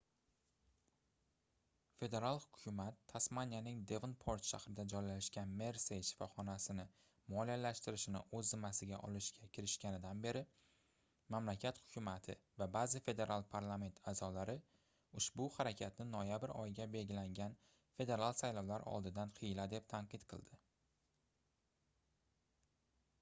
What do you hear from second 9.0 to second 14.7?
olishga kirishganidan beri mamlakat hukumati va baʼzi federal parlament aʼzolari